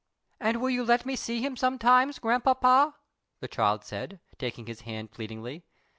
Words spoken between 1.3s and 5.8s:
him sometimes, grandpapa?" the child said, taking his hand pleadingly.